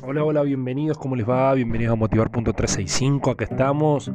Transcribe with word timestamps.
Hola, 0.00 0.22
hola, 0.22 0.42
bienvenidos, 0.42 0.96
¿cómo 0.96 1.16
les 1.16 1.28
va? 1.28 1.52
Bienvenidos 1.54 1.92
a 1.92 1.96
Motivar.365, 1.96 3.32
acá 3.32 3.44
estamos 3.44 4.12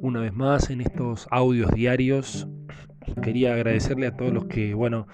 una 0.00 0.20
vez 0.20 0.32
más 0.32 0.70
en 0.70 0.80
estos 0.80 1.26
audios 1.32 1.72
diarios. 1.72 2.46
Quería 3.20 3.54
agradecerle 3.54 4.06
a 4.06 4.16
todos 4.16 4.32
los 4.32 4.44
que, 4.44 4.74
bueno, 4.74 5.08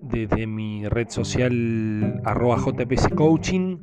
desde 0.00 0.46
mi 0.46 0.86
red 0.86 1.08
social 1.08 2.20
arroba 2.24 2.56
JPS 2.58 3.08
Coaching 3.08 3.78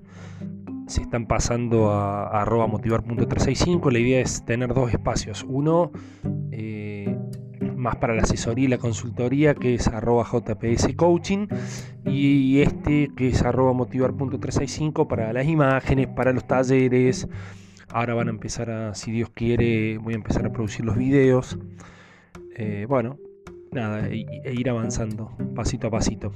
se 0.88 1.02
están 1.02 1.26
pasando 1.26 1.92
a, 1.92 2.28
a 2.28 2.44
arroba 2.44 2.68
motivar.365. 2.68 3.92
La 3.92 4.00
idea 4.00 4.22
es 4.22 4.46
tener 4.46 4.74
dos 4.74 4.92
espacios. 4.92 5.46
Uno, 5.48 5.92
eh, 6.52 7.05
más 7.86 7.96
para 7.98 8.16
la 8.16 8.24
asesoría 8.24 8.66
y 8.66 8.68
la 8.68 8.80
consultoría, 8.80 9.54
que 9.54 9.76
es 9.76 9.88
arroba 9.88 10.26
JPS 10.26 10.96
Coaching, 10.96 11.48
y 12.04 12.62
este 12.62 13.12
que 13.16 13.30
es 13.30 13.44
arroba 13.44 13.74
motivar.365 13.74 15.08
para 15.08 15.32
las 15.32 15.46
imágenes, 15.46 16.08
para 16.08 16.34
los 16.34 16.48
talleres. 16.48 17.28
Ahora 17.90 18.16
van 18.16 18.28
a 18.28 18.32
empezar 18.32 18.72
a, 18.72 18.96
si 18.96 19.12
Dios 19.12 19.30
quiere, 19.30 20.00
voy 20.00 20.14
a 20.14 20.18
empezar 20.18 20.46
a 20.48 20.52
producir 20.52 20.84
los 20.84 20.98
videos. 20.98 21.60
Eh, 22.58 22.88
bueno, 22.90 23.20
nada, 23.72 24.08
e, 24.10 24.26
e, 24.44 24.54
ir 24.54 24.68
avanzando 24.68 25.32
pasito 25.54 25.88
a 25.88 25.92
pasito. 25.92 26.32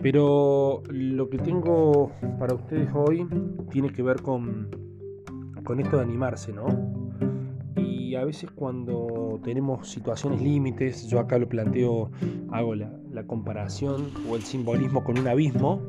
Pero 0.00 0.84
lo 0.88 1.28
que 1.28 1.38
tengo 1.38 2.12
para 2.38 2.54
ustedes 2.54 2.88
hoy 2.94 3.26
tiene 3.72 3.90
que 3.90 4.04
ver 4.04 4.22
con, 4.22 4.70
con 5.64 5.80
esto 5.80 5.96
de 5.96 6.04
animarse, 6.04 6.52
¿no? 6.52 7.07
A 8.18 8.24
veces 8.24 8.50
cuando 8.50 9.40
tenemos 9.42 9.88
situaciones 9.88 10.40
límites, 10.40 11.08
yo 11.08 11.20
acá 11.20 11.38
lo 11.38 11.48
planteo, 11.48 12.10
hago 12.50 12.74
la, 12.74 12.92
comparación 13.26 14.12
o 14.30 14.36
el 14.36 14.42
simbolismo 14.42 15.02
con 15.02 15.18
un 15.18 15.26
abismo, 15.26 15.82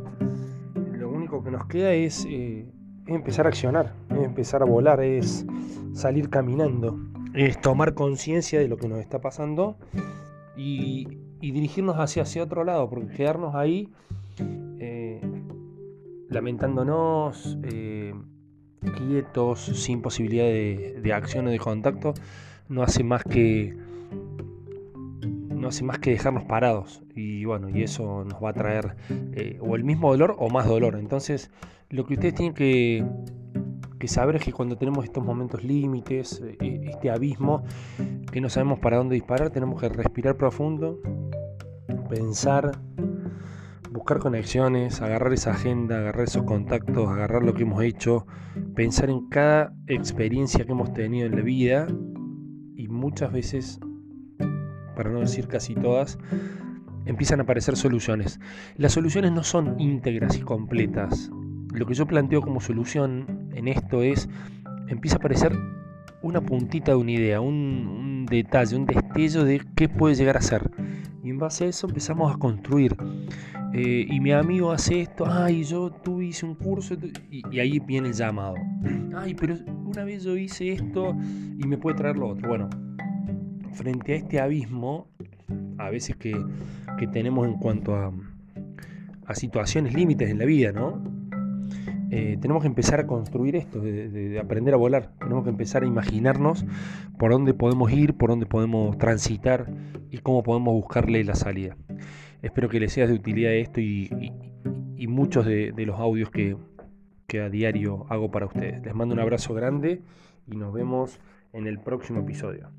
lo 0.94 1.12
único 1.12 1.44
que 1.44 1.52
nos 1.52 1.68
queda 1.68 1.94
es, 1.94 2.26
eh, 2.28 2.66
empezar 3.06 3.46
a 3.46 3.50
accionar, 3.50 3.94
es 4.10 4.18
empezar 4.18 4.64
a 4.64 4.66
volar, 4.66 5.00
es 5.02 5.46
salir 5.94 6.30
caminando, 6.30 7.00
es 7.36 7.62
tomar 7.62 7.94
conciencia 7.94 8.60
de 8.60 8.68
lo 8.68 8.78
que 8.78 8.88
nos 8.88 9.00
está 9.00 9.22
pasando 9.22 9.78
y, 10.58 11.08
dirigirnos 11.40 11.98
hacia, 11.98 12.24
hacia 12.24 12.44
otro 12.44 12.64
lado, 12.64 12.90
porque 12.90 13.16
quedarnos 13.16 13.54
ahí 13.54 13.94
eh, 14.80 15.22
lamentándonos, 16.30 17.60
eh, 17.64 18.14
quietos, 18.80 19.60
sin 19.60 20.02
posibilidad 20.02 20.46
de, 20.46 21.14
acción 21.14 21.48
o 21.48 21.50
de 21.50 21.60
contacto, 21.60 22.14
no 22.68 22.84
hace 22.84 23.04
más 23.04 23.24
que 23.24 23.76
no 25.50 25.68
hace 25.68 25.84
más 25.84 26.00
que 26.00 26.12
dejarnos 26.12 26.46
parados. 26.46 27.02
Y 27.16 27.44
bueno 27.46 27.70
y 27.70 27.84
eso 27.84 28.24
nos 28.24 28.42
va 28.42 28.52
a 28.52 28.54
traer 28.54 28.96
eh, 29.10 29.58
o 29.62 29.76
el 29.76 29.84
mismo 29.84 30.12
dolor 30.12 30.36
o 30.40 30.50
más 30.50 30.68
dolor. 30.68 30.96
Entonces 30.96 31.52
lo 31.90 32.06
que 32.06 32.14
ustedes 32.14 32.36
tienen 32.36 32.54
que, 32.54 33.06
que 34.00 34.08
saber 34.08 34.38
es 34.38 34.44
que 34.44 34.54
cuando 34.54 34.78
tenemos 34.78 35.04
estos 35.04 35.24
momentos 35.24 35.64
límites 35.64 36.42
eh, 36.62 36.82
este 36.86 37.10
abismo 37.10 37.64
que 38.32 38.40
no 38.40 38.50
sabemos 38.50 38.80
para 38.80 38.98
dónde 38.98 39.16
disparar 39.16 39.50
tenemos 39.50 39.82
que 39.82 39.90
respirar 39.90 40.38
profundo 40.38 41.02
pensar 42.10 42.80
buscar 43.92 44.20
conexiones, 44.20 45.02
agarrar 45.02 45.34
esa 45.34 45.52
agenda, 45.52 46.00
agarrar 46.00 46.26
esos 46.26 46.44
contactos, 46.44 47.10
agarrar 47.10 47.44
lo 47.44 47.54
que 47.54 47.64
hemos 47.64 47.84
hecho, 47.84 48.28
pensar 48.76 49.10
en 49.10 49.28
cada 49.30 49.74
experiencia 49.88 50.66
que 50.66 50.72
hemos 50.72 50.94
tenido 50.94 51.26
en 51.26 51.36
la 51.36 51.42
vida 51.42 51.88
y 52.76 52.88
muchas 52.88 53.32
veces, 53.32 53.80
para 54.96 55.10
no 55.10 55.20
decir 55.22 55.48
casi 55.48 55.76
todas, 55.76 56.20
empiezan 57.06 57.40
a 57.40 57.44
aparecer 57.44 57.76
soluciones. 57.76 58.40
Las 58.78 58.94
soluciones 58.94 59.32
no 59.32 59.44
son 59.44 59.80
íntegras 59.80 60.38
y 60.38 60.42
completas. 60.42 61.32
Lo 61.74 61.86
que 61.86 61.94
yo 61.94 62.06
planteo 62.06 62.42
como 62.42 62.62
solución 62.62 63.50
en 63.54 63.68
esto 63.68 64.04
es, 64.04 64.30
empieza 64.88 65.18
a 65.18 65.20
aparecer 65.20 65.54
una 66.22 66.42
puntita 66.42 66.92
de 66.92 66.98
una 66.98 67.12
idea, 67.12 67.42
un, 67.42 67.56
un 67.56 68.26
detalle, 68.26 68.76
un 68.76 68.86
destello 68.86 69.46
de 69.46 69.62
qué 69.76 69.90
puede 69.90 70.16
llegar 70.16 70.38
a 70.38 70.42
ser. 70.42 70.70
Y 71.30 71.32
en 71.32 71.38
base 71.38 71.66
a 71.66 71.68
eso 71.68 71.86
empezamos 71.86 72.34
a 72.34 72.40
construir. 72.40 72.98
Eh, 73.72 74.04
y 74.10 74.20
mi 74.20 74.32
amigo 74.32 74.72
hace 74.72 75.02
esto, 75.02 75.28
ay, 75.28 75.64
yo 75.64 75.92
tú 75.92 76.24
hice 76.24 76.44
un 76.44 76.56
curso, 76.56 76.96
y, 77.30 77.60
ahí 77.60 77.78
viene 77.78 78.08
el 78.08 78.16
llamado. 78.16 78.56
Ay, 79.16 79.36
pero 79.36 79.56
una 79.86 80.04
vez 80.06 80.24
yo 80.24 80.36
hice 80.36 80.72
esto 80.72 81.16
y 81.56 81.68
me 81.68 81.78
puede 81.78 81.98
traer 81.98 82.18
lo 82.18 82.30
otro. 82.30 82.48
Bueno, 82.48 82.68
frente 83.74 84.14
a 84.14 84.16
este 84.16 84.40
abismo, 84.40 85.08
a 85.78 85.92
veces 85.92 86.16
que, 86.16 86.36
tenemos 87.14 87.48
en 87.48 87.60
cuanto 87.60 87.96
a, 87.96 88.12
a 89.28 89.36
situaciones 89.36 89.94
límites 89.94 90.32
en 90.32 90.40
la 90.40 90.46
vida, 90.46 90.72
¿no? 90.72 91.00
Eh, 92.12 92.38
tenemos 92.42 92.64
que 92.64 92.68
empezar 92.68 93.00
a 93.00 93.08
construir 93.08 93.56
esto, 93.56 93.80
de, 93.80 94.40
aprender 94.40 94.74
a 94.74 94.78
volar. 94.78 95.12
Tenemos 95.20 95.44
que 95.44 95.50
empezar 95.50 95.84
a 95.84 95.86
imaginarnos 95.86 96.66
por 97.18 97.32
dónde 97.32 97.54
podemos 97.54 97.92
ir, 97.92 98.16
por 98.16 98.30
dónde 98.30 98.46
podemos 98.46 98.98
transitar 98.98 99.68
y 100.10 100.18
cómo 100.20 100.42
podemos 100.44 100.74
buscarle 100.74 101.24
la 101.24 101.36
salida. 101.36 101.78
Espero 102.42 102.70
que 102.70 102.80
les 102.80 102.94
sea 102.94 103.06
de 103.06 103.14
utilidad 103.14 103.54
esto 103.54 103.80
y, 103.82 104.10
muchos 105.08 105.46
de, 105.46 105.74
los 105.86 106.00
audios 106.00 106.30
que, 106.30 106.56
que 107.28 107.42
a 107.42 107.50
diario 107.50 108.06
hago 108.10 108.32
para 108.32 108.46
ustedes. 108.46 108.82
Les 108.84 108.94
mando 108.96 109.14
un 109.14 109.20
abrazo 109.20 109.54
grande 109.54 110.02
y 110.48 110.56
nos 110.56 110.74
vemos 110.74 111.20
en 111.54 111.68
el 111.68 111.80
próximo 111.80 112.22
episodio. 112.22 112.70